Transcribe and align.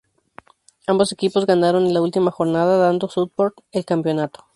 Ambos 0.87 1.11
equipos 1.11 1.45
ganaron 1.45 1.85
en 1.85 1.93
la 1.93 2.01
última 2.01 2.31
jornada, 2.31 2.77
dando 2.83 3.07
Southport 3.07 3.59
el 3.71 3.85
campeonato. 3.85 4.47